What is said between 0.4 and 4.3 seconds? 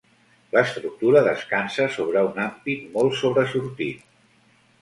L'estructura descansa sobre un ampit molt sobresortit.